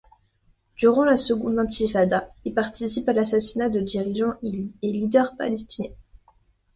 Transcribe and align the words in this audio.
Durant 0.79 1.03
la 1.05 1.15
seconde 1.15 1.59
Intifada, 1.59 2.33
il 2.43 2.55
participe 2.55 3.07
à 3.09 3.13
l'assassinat 3.13 3.69
de 3.69 3.81
dirigeants 3.81 4.33
et 4.41 4.71
leaders 4.81 5.37
palestiniens. 5.37 5.93